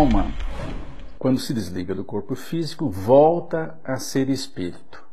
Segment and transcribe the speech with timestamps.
[0.00, 0.32] alma,
[1.18, 5.04] quando se desliga do corpo físico, volta a ser espírito.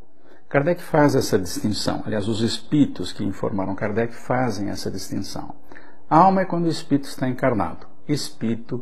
[0.47, 2.03] Kardec faz essa distinção.
[2.05, 5.53] Aliás, os espíritos que informaram Kardec fazem essa distinção.
[6.09, 7.85] Alma é quando o espírito está encarnado.
[8.07, 8.81] Espírito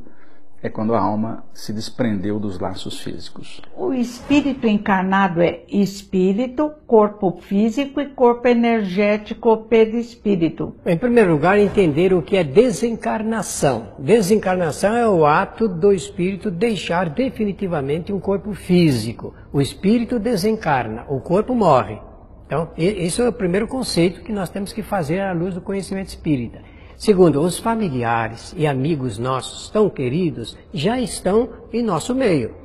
[0.62, 3.62] é quando a alma se desprendeu dos laços físicos.
[3.78, 10.76] O espírito encarnado é espírito, corpo físico e corpo energético perispírito.
[10.86, 13.90] Em primeiro lugar, entender o que é desencarnação.
[14.00, 19.34] Desencarnação é o ato do espírito deixar definitivamente um corpo físico.
[19.54, 22.00] O espírito desencarna, o corpo morre.
[22.46, 26.10] Então, esse é o primeiro conceito que nós temos que fazer à luz do conhecimento
[26.10, 26.60] espírita.
[26.98, 32.56] Segundo, os familiares e amigos nossos tão queridos já estão em nosso meio.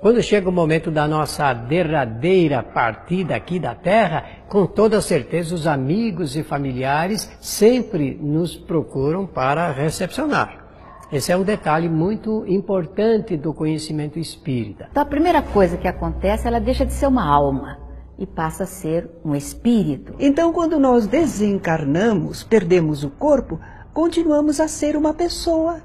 [0.00, 5.66] Quando chega o momento da nossa derradeira partida aqui da Terra, com toda certeza os
[5.66, 10.66] amigos e familiares sempre nos procuram para recepcionar.
[11.10, 14.88] Esse é um detalhe muito importante do conhecimento espírita.
[14.90, 17.78] Então a primeira coisa que acontece, ela deixa de ser uma alma
[18.18, 20.14] e passa a ser um espírito.
[20.18, 23.58] Então quando nós desencarnamos, perdemos o corpo,
[23.98, 25.82] continuamos a ser uma pessoa,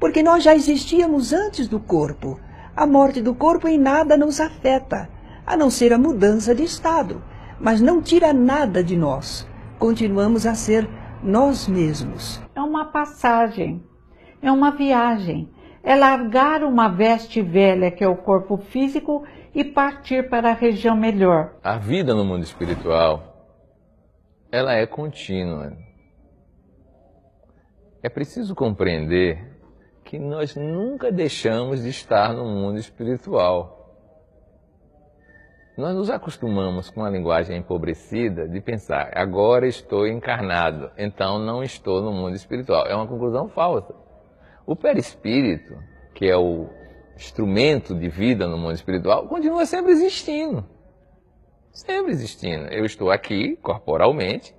[0.00, 2.40] porque nós já existíamos antes do corpo.
[2.74, 5.08] A morte do corpo em nada nos afeta,
[5.46, 7.22] a não ser a mudança de estado,
[7.60, 9.48] mas não tira nada de nós.
[9.78, 10.90] Continuamos a ser
[11.22, 12.42] nós mesmos.
[12.56, 13.84] É uma passagem,
[14.42, 15.48] é uma viagem,
[15.80, 19.22] é largar uma veste velha que é o corpo físico
[19.54, 21.54] e partir para a região melhor.
[21.62, 23.22] A vida no mundo espiritual,
[24.50, 25.83] ela é contínua.
[28.04, 29.42] É preciso compreender
[30.04, 33.96] que nós nunca deixamos de estar no mundo espiritual.
[35.74, 42.02] Nós nos acostumamos com a linguagem empobrecida de pensar, agora estou encarnado, então não estou
[42.02, 42.86] no mundo espiritual.
[42.86, 43.94] É uma conclusão falsa.
[44.66, 45.74] O perispírito,
[46.14, 46.68] que é o
[47.16, 50.62] instrumento de vida no mundo espiritual, continua sempre existindo.
[51.72, 52.66] Sempre existindo.
[52.66, 54.54] Eu estou aqui corporalmente,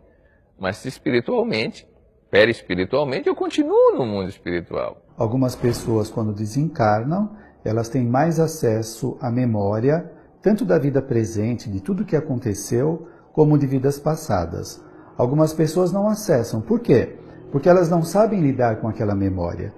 [0.58, 1.88] mas espiritualmente
[2.36, 4.98] perispiritualmente, eu continuo no mundo espiritual.
[5.18, 7.30] Algumas pessoas, quando desencarnam,
[7.64, 13.58] elas têm mais acesso à memória, tanto da vida presente, de tudo que aconteceu, como
[13.58, 14.84] de vidas passadas.
[15.18, 16.60] Algumas pessoas não acessam.
[16.60, 17.16] Por quê?
[17.54, 19.74] Porque elas não sabem lidar com aquela memória.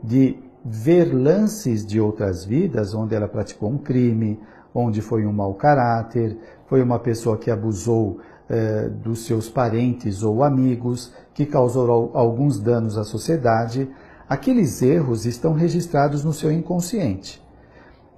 [0.00, 4.40] De ver lances de outras vidas onde ela praticou um crime,
[4.72, 6.38] onde foi um mau caráter,
[6.68, 12.96] foi uma pessoa que abusou eh, dos seus parentes ou amigos, que causou alguns danos
[12.96, 13.90] à sociedade,
[14.28, 17.42] aqueles erros estão registrados no seu inconsciente.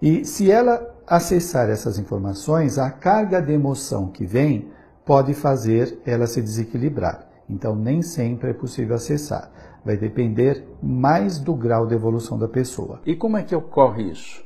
[0.00, 4.68] E se ela acessar essas informações, a carga de emoção que vem
[5.04, 7.26] pode fazer ela se desequilibrar.
[7.48, 9.50] Então, nem sempre é possível acessar.
[9.84, 13.00] Vai depender mais do grau de evolução da pessoa.
[13.06, 14.44] E como é que ocorre isso?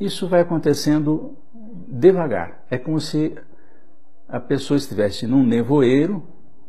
[0.00, 1.36] Isso vai acontecendo
[1.86, 2.64] devagar.
[2.70, 3.34] É como se
[4.28, 6.22] a pessoa estivesse num nevoeiro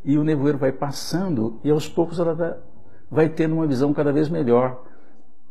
[0.03, 2.63] e o nevoeiro vai passando e aos poucos ela
[3.11, 4.85] vai tendo uma visão cada vez melhor.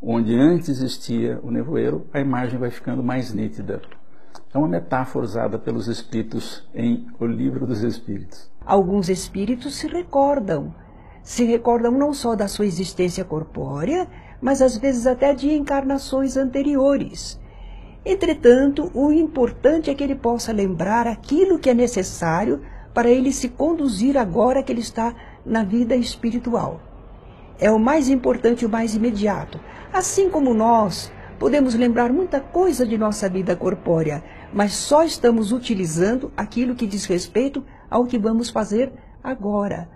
[0.01, 3.81] Onde antes existia o nevoeiro, a imagem vai ficando mais nítida.
[4.53, 8.49] É uma metáfora usada pelos espíritos em O Livro dos Espíritos.
[8.65, 10.73] Alguns espíritos se recordam.
[11.21, 14.07] Se recordam não só da sua existência corpórea,
[14.41, 17.39] mas às vezes até de encarnações anteriores.
[18.05, 22.61] Entretanto, o importante é que ele possa lembrar aquilo que é necessário
[22.93, 25.13] para ele se conduzir agora que ele está
[25.45, 26.81] na vida espiritual.
[27.59, 29.59] É o mais importante e o mais imediato.
[29.91, 34.23] Assim como nós podemos lembrar muita coisa de nossa vida corpórea,
[34.53, 38.91] mas só estamos utilizando aquilo que diz respeito ao que vamos fazer
[39.23, 39.89] agora.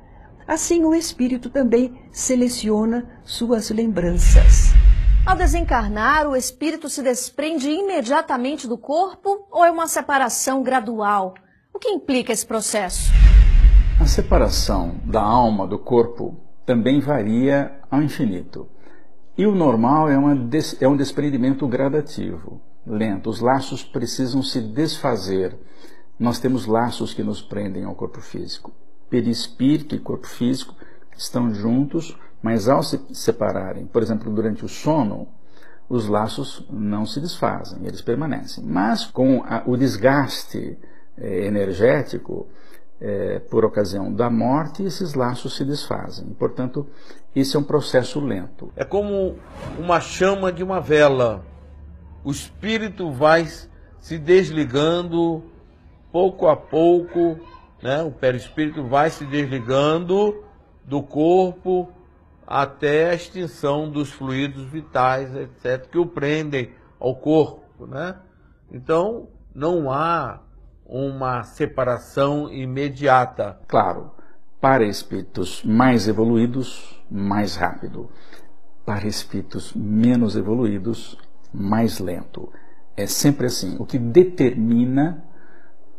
[0.48, 4.73] Assim, o espírito também seleciona suas lembranças.
[5.26, 11.34] Ao desencarnar, o espírito se desprende imediatamente do corpo ou é uma separação gradual?
[11.74, 13.10] O que implica esse processo?
[14.02, 16.36] A separação da alma do corpo
[16.66, 18.68] também varia ao infinito.
[19.38, 23.30] E o normal é, des é um desprendimento gradativo, lento.
[23.30, 25.58] Os laços precisam se desfazer.
[26.20, 28.74] Nós temos laços que nos prendem ao corpo físico.
[29.10, 30.76] Perispírito e corpo físico
[31.18, 35.30] estão juntos, mas ao se separarem, por exemplo, durante o sono,
[35.88, 38.64] os laços não se desfazem, eles permanecem.
[38.66, 40.78] Mas com a, o desgaste
[41.18, 42.46] é, energético,
[43.00, 46.28] é, por ocasião da morte, esses laços se desfazem.
[46.38, 46.86] Portanto,
[47.34, 48.72] isso é um processo lento.
[48.76, 49.38] É como
[49.80, 51.46] uma chama de uma vela.
[52.26, 53.48] O espírito vai
[54.00, 55.44] se desligando
[56.12, 57.40] pouco a pouco,
[57.82, 58.04] né?
[58.04, 60.44] o perispírito vai se desligando
[60.86, 61.90] do corpo
[62.46, 68.18] até a extinção dos fluidos vitais, etc., que o prendem ao corpo, né?
[68.72, 70.42] Então, não há
[70.86, 73.60] uma separação imediata.
[73.68, 74.12] Claro,
[74.60, 78.10] para espíritos mais evoluídos, mais rápido.
[78.86, 81.18] Para espíritos menos evoluídos,
[81.54, 82.52] mais lento.
[82.96, 83.76] É sempre assim.
[83.80, 85.24] O que determina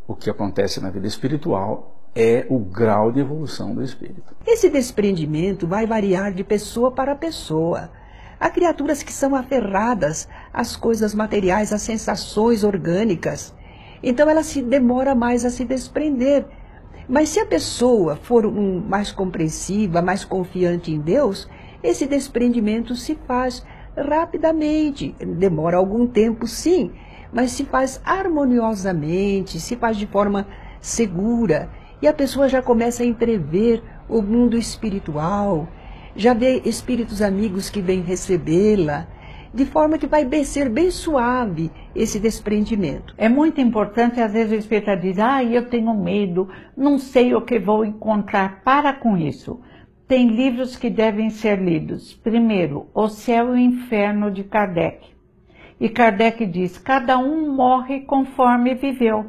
[0.06, 4.34] o que acontece na vida espiritual é o grau de evolução do espírito.
[4.46, 7.90] Esse desprendimento vai variar de pessoa para pessoa.
[8.38, 13.55] Há criaturas que são aferradas às coisas materiais, às sensações orgânicas.
[14.02, 16.44] Então ela se demora mais a se desprender.
[17.08, 21.49] Mas se a pessoa for um, mais compreensiva, mais confiante em Deus,
[21.82, 23.64] esse desprendimento se faz
[23.96, 25.14] rapidamente.
[25.19, 26.93] Demora algum tempo, sim,
[27.32, 30.46] mas se faz harmoniosamente, se faz de forma
[30.81, 31.69] segura.
[32.05, 35.67] E a pessoa já começa a entrever o mundo espiritual,
[36.15, 39.06] já vê espíritos amigos que vêm recebê-la,
[39.55, 43.15] de forma que vai ser bem suave esse desprendimento.
[43.17, 46.47] É muito importante, às vezes o espírita diz, ah, eu tenho medo,
[46.77, 48.61] não sei o que vou encontrar.
[48.62, 49.59] Para com isso.
[50.07, 52.12] Tem livros que devem ser lidos.
[52.12, 55.09] Primeiro, O Céu e o Inferno de Kardec.
[55.81, 59.25] E Kardec diz, cada um morre conforme viveu.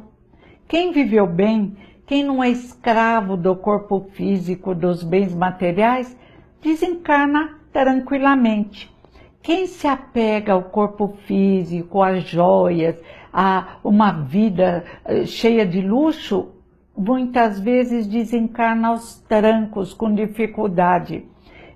[0.68, 6.16] Quem viveu bem, quem não é escravo do corpo físico, dos bens materiais,
[6.62, 8.94] desencarna tranquilamente.
[9.42, 12.96] Quem se apega ao corpo físico, às joias,
[13.32, 16.50] a uma vida eh, cheia de luxo,
[16.98, 21.26] muitas vezes desencarna aos trancos, com dificuldade.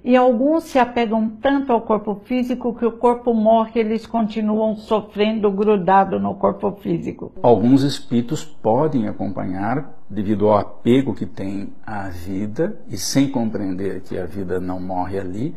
[0.04, 5.52] E alguns se apegam tanto ao corpo físico que o corpo morre, eles continuam sofrendo
[5.52, 7.34] grudado no corpo físico.
[7.44, 14.18] Alguns espíritos podem acompanhar devido ao apego que tem à vida e sem compreender que
[14.18, 15.56] a vida não morre ali,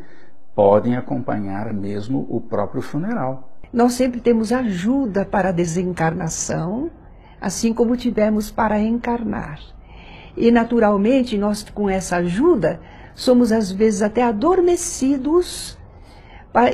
[0.54, 3.48] podem acompanhar mesmo o próprio funeral.
[3.72, 6.90] Nós sempre temos ajuda para a desencarnação,
[7.40, 9.58] assim como tivemos para encarnar.
[10.36, 12.80] E naturalmente nós com essa ajuda
[13.14, 15.78] somos às vezes até adormecidos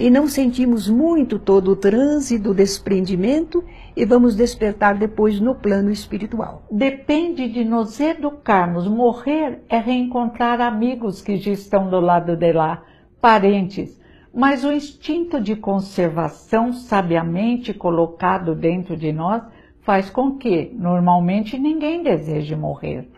[0.00, 3.64] e não sentimos muito todo o transe do desprendimento
[3.96, 6.64] e vamos despertar depois no plano espiritual.
[6.70, 8.88] Depende de nos educarmos.
[8.88, 12.82] Morrer é reencontrar amigos que já estão do lado de lá,
[13.20, 14.00] parentes.
[14.34, 19.42] Mas o instinto de conservação, sabiamente colocado dentro de nós,
[19.82, 23.08] faz com que, normalmente, ninguém deseje morrer.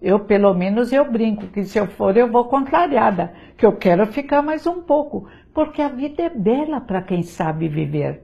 [0.00, 4.04] Eu, pelo menos, eu brinco que se eu for, eu vou contrariada, que eu quero
[4.06, 8.22] ficar mais um pouco, porque a vida é bela para quem sabe viver.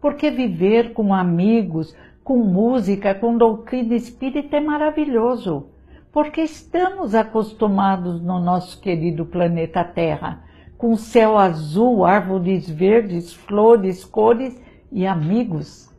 [0.00, 5.68] Porque viver com amigos, com música, com doutrina espírita é maravilhoso.
[6.12, 10.44] Porque estamos acostumados no nosso querido planeta Terra,
[10.76, 14.60] com céu azul, árvores verdes, flores, cores
[14.90, 15.90] e amigos.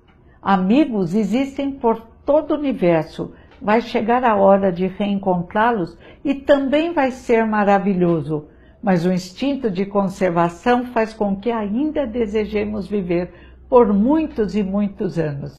[0.42, 7.12] Amigos existem por todo o universo vai chegar a hora de reencontrá-los e também vai
[7.12, 8.48] ser maravilhoso.
[8.88, 13.34] Mas o instinto de conservação faz com que ainda desejemos viver
[13.68, 15.56] por muitos e muitos anos.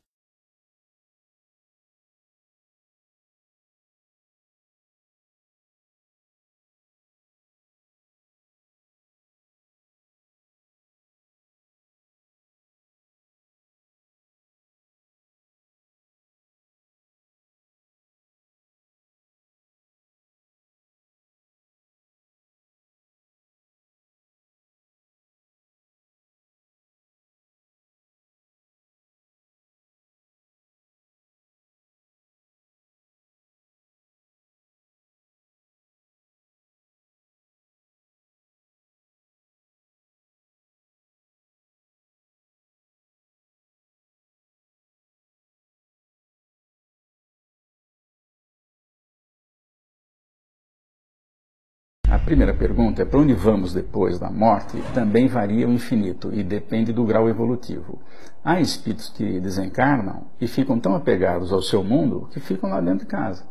[52.18, 54.76] A primeira pergunta é para onde vamos depois da morte?
[54.92, 58.00] Também varia o infinito e depende do grau evolutivo.
[58.44, 63.00] Há espíritos que desencarnam e ficam tão apegados ao seu mundo que ficam lá dentro
[63.00, 63.44] de casa.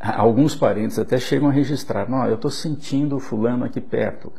[0.00, 4.32] Alguns parentes até chegam a registrar: não, eu estou sentindo o fulano aqui perto,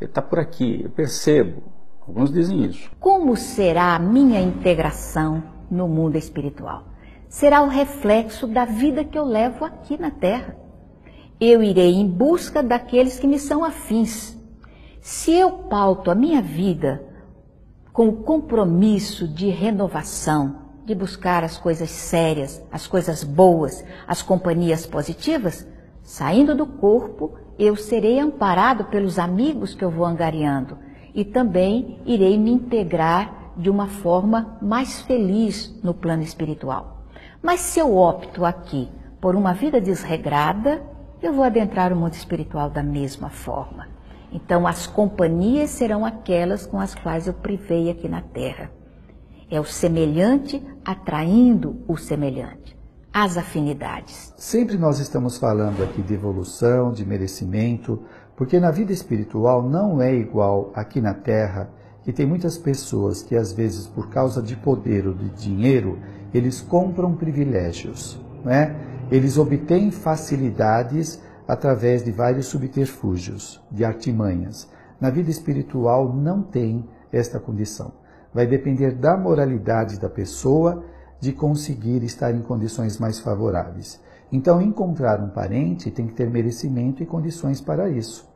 [0.00, 1.62] ele está por aqui, eu percebo.
[2.06, 2.90] Alguns dizem isso.
[3.00, 6.84] Como será a minha integração no mundo espiritual?
[7.28, 10.65] Será o reflexo da vida que eu levo aqui na Terra
[11.40, 14.36] eu irei em busca daqueles que me são afins.
[15.00, 17.04] Se eu pauto a minha vida
[17.92, 24.86] com o compromisso de renovação, de buscar as coisas sérias, as coisas boas, as companhias
[24.86, 25.66] positivas,
[26.06, 30.78] Saindo do corpo, eu serei amparado pelos amigos que eu vou angariando
[31.12, 37.02] e também irei me integrar de uma forma mais feliz no plano espiritual.
[37.42, 38.88] Mas se eu opto aqui
[39.20, 40.80] por uma vida desregrada,
[41.26, 43.88] eu vou adentrar o mundo espiritual da mesma forma.
[44.32, 48.70] Então, as companhias serão aquelas com as quais eu privei aqui na Terra.
[49.50, 52.76] É o semelhante atraindo o semelhante.
[53.12, 54.32] As afinidades.
[54.36, 58.02] Sempre nós estamos falando aqui de evolução, de merecimento,
[58.36, 61.70] porque na vida espiritual não é igual aqui na Terra,
[62.02, 65.98] que tem muitas pessoas que às vezes por causa de poder ou de dinheiro,
[66.32, 68.95] eles compram privilégios, não é?
[69.10, 74.68] Eles obtêm facilidades através de vários subterfúgios, de artimanhas.
[75.00, 77.92] Na vida espiritual não tem esta condição.
[78.34, 80.84] Vai depender da moralidade da pessoa
[81.20, 84.00] de conseguir estar em condições mais favoráveis.
[84.30, 88.28] Então, encontrar um parente tem que ter merecimento e condições para isso.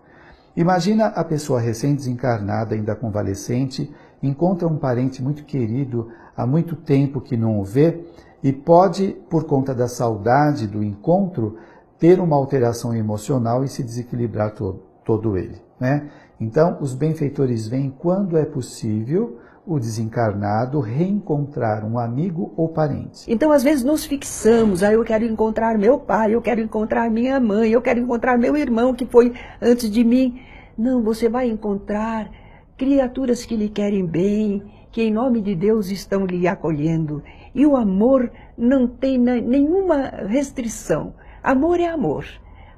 [0.56, 7.36] Imagina a pessoa recém-desencarnada, ainda convalescente, encontra um parente muito querido há muito tempo que
[7.36, 8.04] não o vê
[8.42, 11.56] e pode, por conta da saudade do encontro,
[11.98, 15.60] ter uma alteração emocional e se desequilibrar todo, todo ele.
[15.78, 16.08] Né?
[16.40, 23.30] Então, os benfeitores vêm quando é possível o desencarnado reencontrar um amigo ou parente.
[23.30, 27.38] Então, às vezes, nos fixamos, ah, eu quero encontrar meu pai, eu quero encontrar minha
[27.38, 30.40] mãe, eu quero encontrar meu irmão que foi antes de mim.
[30.76, 32.30] Não, você vai encontrar
[32.76, 37.22] criaturas que lhe querem bem, que em nome de Deus estão lhe acolhendo.
[37.54, 41.14] E o amor não tem nenhuma restrição.
[41.42, 42.26] Amor é amor,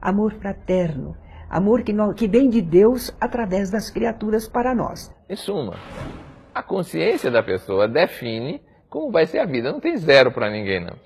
[0.00, 1.16] amor fraterno,
[1.50, 5.14] amor que, que vem de Deus através das criaturas para nós.
[5.28, 5.74] Em suma,
[6.54, 9.72] a consciência da pessoa define como vai ser a vida.
[9.72, 10.96] Não tem zero para ninguém, não.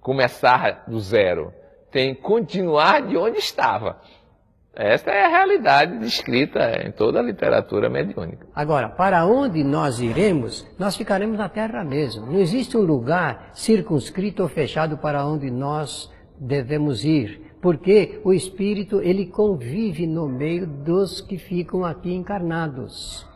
[0.00, 1.52] Começar do zero.
[1.90, 4.00] Tem continuar de onde estava.
[4.74, 8.46] Esta é a realidade descrita em toda a literatura mediúnica.
[8.54, 12.24] Agora, para onde nós iremos, nós ficaremos na Terra mesmo.
[12.24, 16.10] Não existe um lugar circunscrito ou fechado para onde nós
[16.40, 23.26] devemos ir, porque o espírito ele convive no meio dos que ficam aqui encarnados.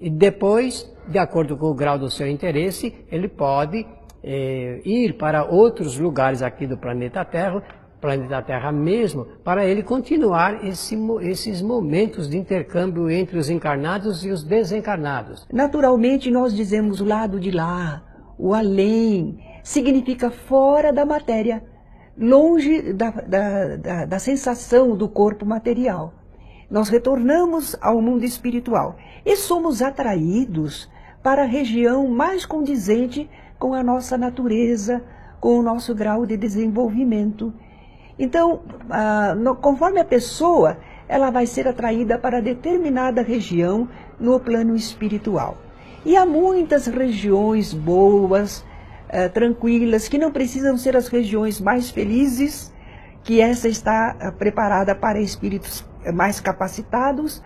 [0.00, 3.86] E depois, de acordo com o grau do seu interesse, ele pode
[4.24, 7.62] é, ir para outros lugares aqui do planeta Terra,
[8.04, 14.30] planeta Terra mesmo, para ele continuar esse, esses momentos de intercâmbio entre os encarnados e
[14.30, 15.46] os desencarnados.
[15.50, 18.02] Naturalmente, nós dizemos o lado de lá,
[18.38, 21.64] o além, significa fora da matéria
[22.16, 26.12] longe da, da, da, da sensação do corpo material.
[26.70, 30.90] Nós retornamos ao mundo espiritual e somos atraídos
[31.22, 35.02] para a região mais condizente com a nossa natureza,
[35.40, 37.52] com o nosso grau de desenvolvimento.
[38.18, 40.78] Então, ah, no, conforme a pessoa,
[41.08, 45.56] ela vai ser atraída para determinada região no plano espiritual.
[46.04, 48.64] E há muitas regiões boas,
[49.08, 52.72] uh, tranquilas, que não precisam ser as regiões mais felizes,
[53.22, 57.42] que essa está uh, preparada para espíritos eh, mais capacitados,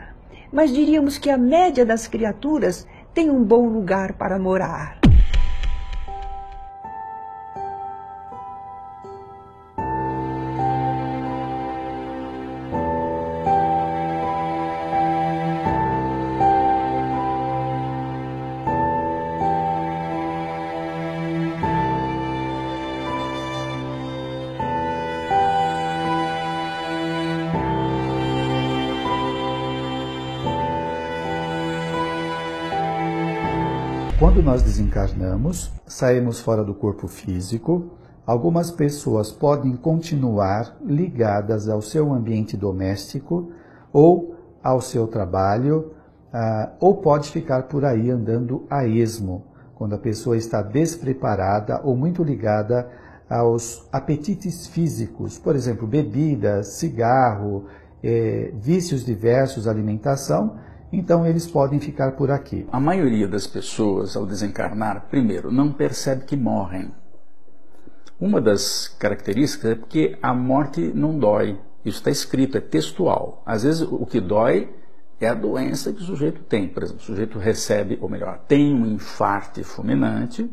[0.52, 4.97] mas diríamos que a média das criaturas tem um bom lugar para morar.
[34.18, 37.92] Quando nós desencarnamos, saímos fora do corpo físico,
[38.26, 43.52] algumas pessoas podem continuar ligadas ao seu ambiente doméstico
[43.92, 45.92] ou ao seu trabalho,
[46.34, 49.44] uh, ou pode ficar por aí andando a esmo,
[49.76, 52.90] quando a pessoa está despreparada ou muito ligada
[53.30, 57.66] aos apetites físicos, por exemplo, bebida, cigarro,
[58.02, 60.56] eh, vícios diversos, alimentação,
[60.92, 62.66] então eles podem ficar por aqui.
[62.72, 66.90] A maioria das pessoas, ao desencarnar, primeiro, não percebe que morrem.
[68.20, 71.60] Uma das características é porque a morte não dói.
[71.84, 73.42] Isso está escrito, é textual.
[73.46, 74.74] Às vezes o que dói
[75.20, 76.68] é a doença que o sujeito tem.
[76.68, 80.50] Por exemplo, o sujeito recebe, ou melhor, tem um infarto fulminante.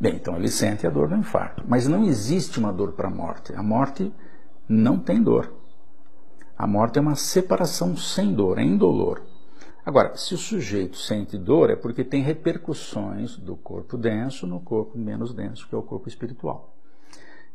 [0.00, 1.62] Bem, então ele sente a dor do infarto.
[1.68, 3.52] Mas não existe uma dor para a morte.
[3.54, 4.12] A morte
[4.68, 5.52] não tem dor.
[6.56, 9.22] A morte é uma separação sem dor, é indolor.
[9.90, 14.96] Agora, se o sujeito sente dor, é porque tem repercussões do corpo denso no corpo
[14.96, 16.76] menos denso, que é o corpo espiritual.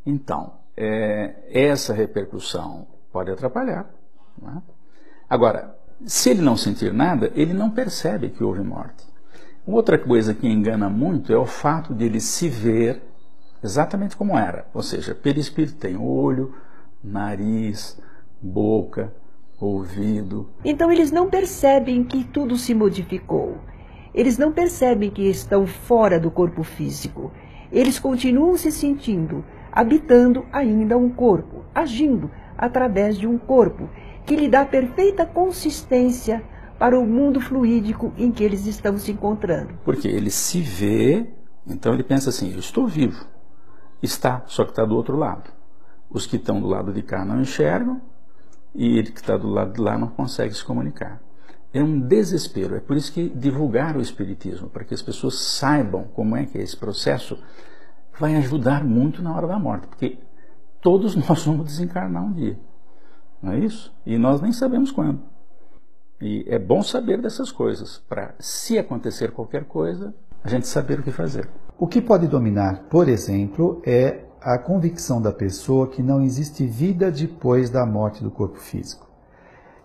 [0.05, 3.89] Então, é, essa repercussão pode atrapalhar.
[4.43, 4.61] É?
[5.29, 9.07] Agora, se ele não sentir nada, ele não percebe que houve morte.
[9.65, 13.01] Outra coisa que engana muito é o fato de ele se ver
[13.63, 14.67] exatamente como era.
[14.73, 16.53] Ou seja, perispírito tem olho,
[17.01, 17.97] nariz,
[18.41, 19.13] boca,
[19.65, 20.49] ouvido.
[20.63, 23.57] Então eles não percebem que tudo se modificou.
[24.13, 27.31] Eles não percebem que estão fora do corpo físico.
[27.71, 33.89] Eles continuam se sentindo, habitando ainda um corpo, agindo através de um corpo
[34.25, 36.41] que lhe dá perfeita consistência
[36.79, 39.77] para o mundo fluídico em que eles estão se encontrando.
[39.83, 41.27] Porque ele se vê,
[41.67, 43.25] então ele pensa assim: eu estou vivo.
[44.01, 45.51] Está, só que está do outro lado.
[46.09, 48.01] Os que estão do lado de cá não enxergam
[48.75, 51.21] e ele que está do lado de lá não consegue se comunicar.
[51.73, 52.75] É um desespero.
[52.75, 56.57] É por isso que divulgar o Espiritismo, para que as pessoas saibam como é que
[56.57, 57.37] é esse processo,
[58.19, 59.87] vai ajudar muito na hora da morte.
[59.87, 60.19] Porque
[60.81, 62.59] todos nós vamos desencarnar um dia.
[63.41, 63.93] Não é isso?
[64.05, 65.21] E nós nem sabemos quando.
[66.21, 70.13] E é bom saber dessas coisas, para, se acontecer qualquer coisa,
[70.43, 71.49] a gente saber o que fazer.
[71.77, 77.11] O que pode dominar, por exemplo, é a convicção da pessoa que não existe vida
[77.11, 79.09] depois da morte do corpo físico.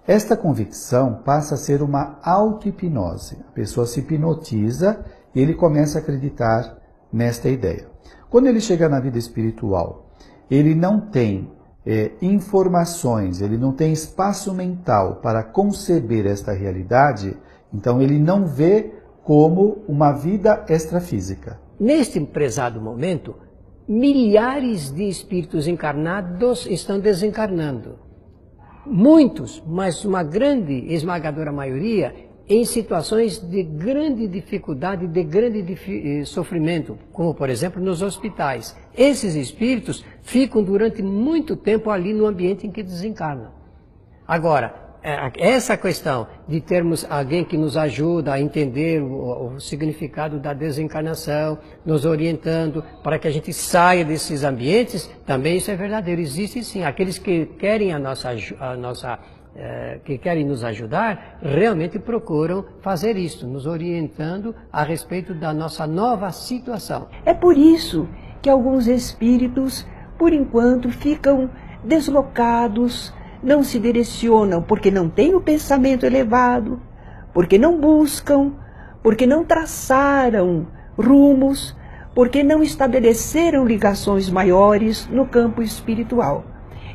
[0.06, 3.38] Esta convicção passa a ser uma auto-hipnose.
[3.48, 5.02] A pessoa se hipnotiza
[5.34, 6.76] e ele começa a acreditar
[7.10, 7.88] nesta ideia.
[8.28, 10.10] Quando ele chega na vida espiritual,
[10.50, 11.50] ele não tem
[11.86, 17.34] é, informações, ele não tem espaço mental para conceber esta realidade,
[17.72, 18.92] então ele não vê
[19.24, 21.58] como uma vida extrafísica.
[21.78, 23.34] Neste prezado momento,
[23.90, 27.98] milhares de espíritos encarnados estão desencarnando.
[28.86, 32.14] Muitos, mas uma grande, esmagadora maioria,
[32.48, 38.76] em situações de grande dificuldade, de grande eh, sofrimento, como por exemplo nos hospitais.
[38.96, 43.50] Esses espíritos ficam durante muito tempo ali no ambiente em que desencarnam.
[44.24, 50.52] Agora, essa questão de termos alguém que nos ajuda a entender o, o, significado da
[50.52, 56.20] desencarnação, nos orientando para que a gente saia desses ambientes, também isso é verdadeiro.
[56.20, 56.84] Existe sim.
[56.84, 59.18] Aqueles que querem a nossa, a nossa
[59.56, 65.86] é, que querem nos ajudar, realmente procuram fazer isso, nos orientando a respeito da nossa
[65.86, 67.08] nova situação.
[67.24, 68.08] É por isso
[68.40, 69.86] que alguns espíritos,
[70.18, 71.50] por enquanto, ficam
[71.84, 76.80] deslocados, não se direcionam porque não têm o pensamento elevado,
[77.32, 78.52] porque não buscam,
[79.02, 81.76] porque não traçaram rumos,
[82.14, 86.44] porque não estabeleceram ligações maiores no campo espiritual.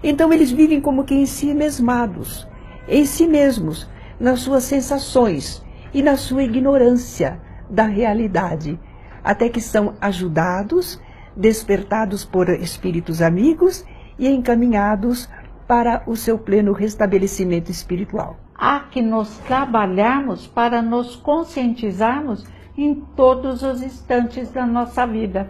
[0.04, 2.48] Então eles vivem como que em si mesmados,
[2.88, 8.80] em si mesmos, nas suas sensações e na sua ignorância da realidade,
[9.24, 11.02] até que são ajudados,
[11.36, 13.84] despertados por espíritos amigos
[14.20, 15.28] e encaminhados
[15.68, 18.38] para o seu pleno restabelecimento espiritual.
[18.54, 22.46] Há que nos trabalharmos para nos conscientizarmos
[22.78, 25.50] em todos os instantes da nossa vida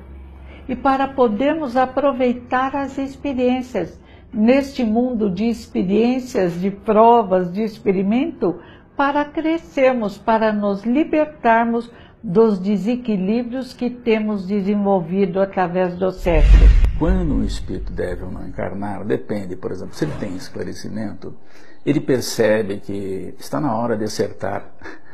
[0.68, 4.00] e para podermos aproveitar as experiências
[4.34, 8.60] neste mundo de experiências, de provas, de experimento,
[8.98, 11.92] para crescermos, para nos libertarmos
[12.26, 16.72] dos desequilíbrios que temos desenvolvido através dos séculos.
[16.98, 21.36] Quando um espírito deve ou não encarnar, depende, por exemplo, se ele tem esclarecimento,
[21.86, 24.66] ele percebe que está na hora de acertar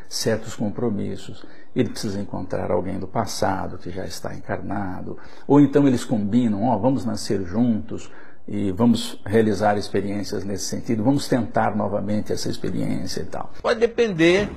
[0.08, 1.43] certos compromissos.
[1.76, 6.78] Ele precisa encontrar alguém do passado que já está encarnado, ou então eles combinam, ó,
[6.78, 8.10] oh, vamos nascer juntos
[8.47, 13.52] e vamos realizar experiências nesse sentido, vamos tentar novamente essa experiência e tal.
[13.62, 14.50] Vai depender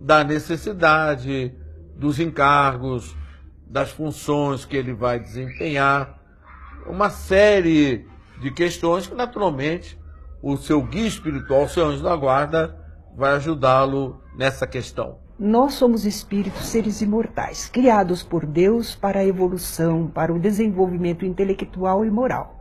[0.00, 1.54] da necessidade,
[2.02, 3.16] dos encargos,
[3.64, 6.18] das funções que ele vai desempenhar,
[6.84, 8.04] uma série
[8.40, 9.96] de questões que, naturalmente,
[10.42, 12.76] o seu guia espiritual, o seu anjo da guarda,
[13.16, 15.20] vai ajudá-lo nessa questão.
[15.38, 22.04] Nós somos espíritos, seres imortais, criados por Deus para a evolução, para o desenvolvimento intelectual
[22.04, 22.60] e moral.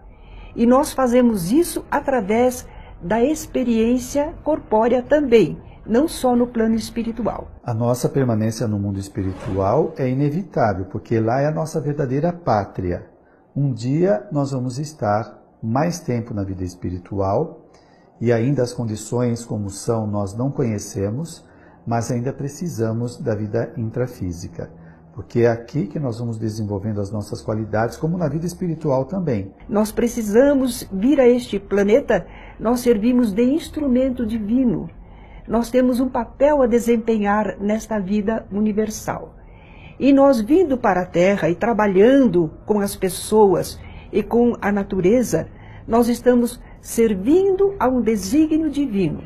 [0.55, 2.67] E nós fazemos isso através
[3.01, 5.59] da experiência corpórea também,
[5.91, 7.51] não só no plano espiritual.
[7.61, 13.09] A nossa permanência no mundo espiritual é inevitável, porque lá é a nossa verdadeira pátria.
[13.53, 17.65] Um dia nós vamos estar mais tempo na vida espiritual
[18.21, 21.45] e ainda as condições como são nós não conhecemos,
[21.85, 24.71] mas ainda precisamos da vida intrafísica.
[25.13, 29.53] Porque é aqui que nós vamos desenvolvendo as nossas qualidades, como na vida espiritual também.
[29.67, 32.25] Nós precisamos vir a este planeta,
[32.57, 34.89] nós servimos de instrumento divino
[35.51, 39.35] nós temos um papel a desempenhar nesta vida universal.
[39.99, 43.77] E nós vindo para a Terra e trabalhando com as pessoas
[44.13, 45.49] e com a natureza,
[45.85, 49.23] nós estamos servindo a um desígnio divino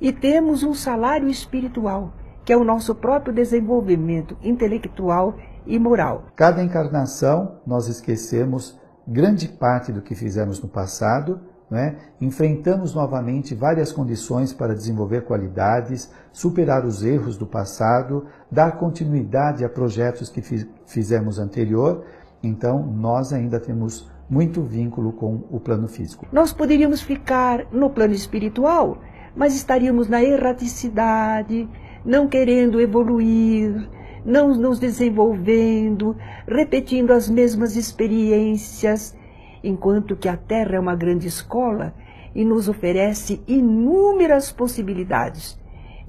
[0.00, 2.14] e temos um salário espiritual,
[2.46, 6.28] que é o nosso próprio desenvolvimento intelectual e moral.
[6.34, 11.96] Cada encarnação nós esquecemos grande parte do que fizemos no passado, né?
[12.20, 19.68] enfrentamos novamente várias condições para desenvolver qualidades, superar os erros do passado, dar continuidade a
[19.68, 20.42] projetos que
[20.86, 22.04] fizemos anterior.
[22.42, 26.26] Então, nós ainda temos muito vínculo com o plano físico.
[26.32, 28.98] Nós poderíamos ficar no plano espiritual,
[29.34, 31.68] mas estaríamos na erraticidade,
[32.04, 33.88] não querendo evoluir,
[34.24, 39.16] não nos desenvolvendo, repetindo as mesmas experiências,
[39.62, 41.94] enquanto que a Terra é uma grande escola
[42.34, 45.58] e nos oferece inúmeras possibilidades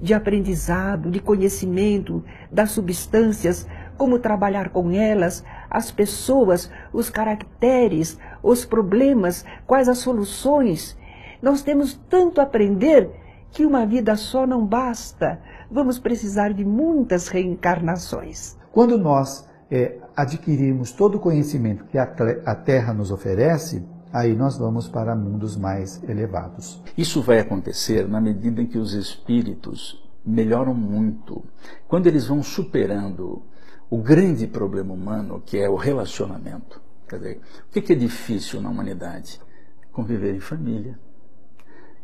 [0.00, 3.66] de aprendizado, de conhecimento das substâncias,
[3.98, 10.96] como trabalhar com elas, as pessoas, os caracteres, os problemas, quais as soluções.
[11.42, 13.10] Nós temos tanto a aprender
[13.50, 15.40] que uma vida só não basta.
[15.70, 18.56] Vamos precisar de muitas reencarnações.
[18.72, 22.12] Quando nós é, adquirirmos todo o conhecimento que a,
[22.44, 26.82] a Terra nos oferece, aí nós vamos para mundos mais elevados.
[26.98, 31.44] Isso vai acontecer na medida em que os espíritos melhoram muito.
[31.86, 33.42] Quando eles vão superando
[33.88, 36.80] o grande problema humano, que é o relacionamento.
[37.08, 39.40] Quer dizer, o que é difícil na humanidade?
[39.90, 40.98] Conviver em família.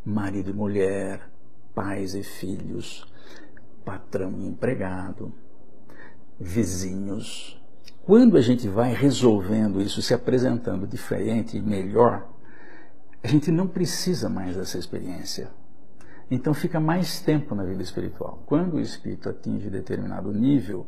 [0.05, 1.21] Marido e mulher,
[1.75, 3.07] pais e filhos,
[3.85, 5.33] patrão e empregado,
[6.39, 7.61] vizinhos.
[8.05, 12.29] Quando a gente vai resolvendo isso, se apresentando diferente e melhor,
[13.23, 15.51] a gente não precisa mais dessa experiência.
[16.31, 18.43] Então fica mais tempo na vida espiritual.
[18.47, 20.87] Quando o espírito atinge determinado nível,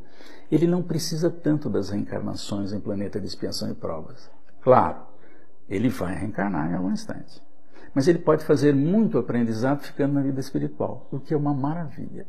[0.51, 4.31] ele não precisa tanto das reencarnações em planeta de expiação e provas.
[4.61, 5.03] Claro,
[5.69, 7.41] ele vai reencarnar em algum instante.
[7.95, 12.27] Mas ele pode fazer muito aprendizado ficando na vida espiritual, o que é uma maravilha.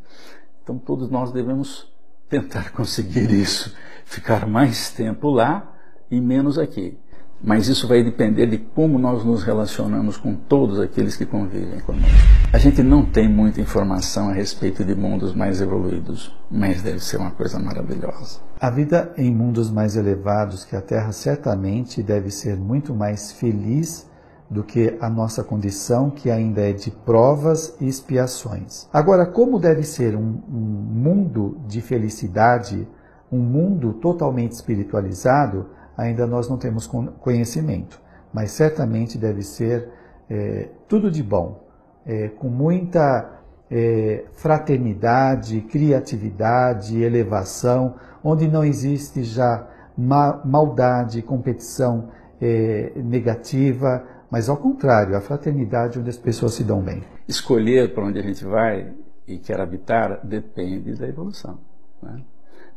[0.63, 1.91] Então todos nós devemos
[2.29, 5.75] tentar conseguir isso, ficar mais tempo lá
[6.11, 6.97] e menos aqui.
[7.41, 12.09] Mas isso vai depender de como nós nos relacionamos com todos aqueles que convivem conosco.
[12.51, 17.15] A gente não tem muita informação a respeito de mundos mais evoluídos, mas deve ser
[17.15, 18.41] uma coisa maravilhosa.
[18.59, 24.08] A vida em mundos mais elevados que a Terra certamente deve ser muito mais feliz
[24.49, 28.87] do que a nossa condição, que ainda é de provas e expiações.
[28.91, 32.87] Agora, como deve ser um, um mundo de felicidade,
[33.31, 36.87] um mundo totalmente espiritualizado, ainda nós não temos
[37.19, 38.01] conhecimento,
[38.33, 39.89] mas certamente deve ser
[40.29, 41.63] é, tudo de bom,
[42.05, 52.09] é, com muita é, fraternidade, criatividade, elevação, onde não existe já ma maldade, competição
[52.41, 57.03] é, negativa, mas ao contrário, a fraternidade onde as pessoas se dão bem.
[57.27, 58.93] Escolher para onde a gente vai
[59.27, 61.59] e quer habitar depende da evolução.
[62.01, 62.23] Né?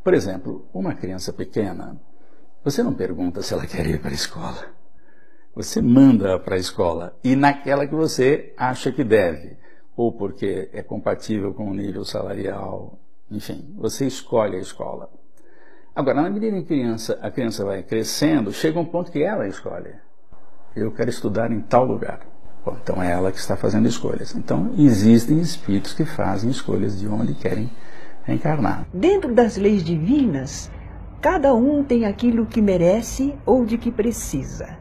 [0.03, 2.01] Por exemplo, uma criança pequena,
[2.65, 4.67] você não pergunta se ela quer ir para a escola.
[5.55, 9.59] Você manda para a escola e naquela que você acha que deve,
[9.95, 12.99] ou porque é compatível com o nível salarial,
[13.31, 15.11] enfim, você escolhe a escola.
[15.95, 19.23] Agora, na medida em que a criança, a criança vai crescendo, chega um ponto que
[19.23, 19.93] ela escolhe
[20.74, 22.20] eu quero estudar em tal lugar.
[22.64, 24.35] Bom, então é ela que está fazendo escolhas.
[24.35, 27.70] Então existem espíritos que fazem escolhas de onde querem
[28.24, 28.87] reencarnar.
[28.92, 30.70] Dentro das leis divinas,
[31.20, 34.78] cada um tem aquilo que merece ou de que precisa.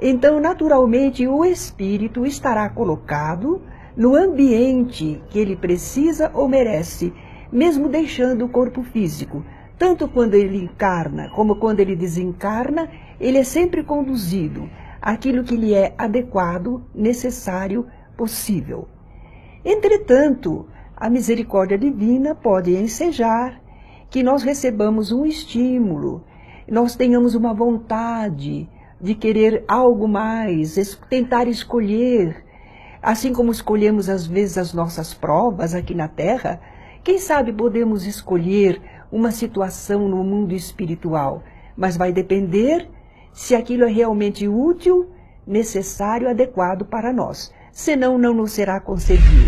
[0.00, 3.60] Então, naturalmente, o espírito estará colocado
[3.96, 7.12] no ambiente que ele precisa ou merece,
[7.50, 9.44] mesmo deixando o corpo físico.
[9.76, 12.88] Tanto quando ele encarna como quando ele desencarna,
[13.20, 14.68] ele é sempre conduzido
[15.00, 18.88] aquilo que lhe é adequado, necessário, possível.
[19.64, 23.60] Entretanto, a misericórdia divina pode ensejar
[24.10, 26.24] que nós recebamos um estímulo,
[26.68, 28.68] nós tenhamos uma vontade
[29.00, 30.74] de querer algo mais,
[31.08, 32.44] tentar escolher,
[33.00, 36.60] assim como escolhemos às vezes as nossas provas aqui na Terra,
[37.04, 38.80] quem sabe podemos escolher
[39.10, 41.42] uma situação no mundo espiritual,
[41.76, 42.88] mas vai depender
[43.38, 45.10] se aquilo é realmente útil,
[45.46, 47.54] necessário, adequado para nós.
[47.70, 49.47] Senão, não nos será concedido.